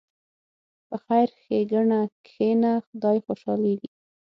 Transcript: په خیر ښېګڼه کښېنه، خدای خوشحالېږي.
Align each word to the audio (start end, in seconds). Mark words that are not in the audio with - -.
په 0.87 0.95
خیر 1.05 1.29
ښېګڼه 1.41 2.01
کښېنه، 2.25 2.71
خدای 2.87 3.17
خوشحالېږي. 3.25 3.89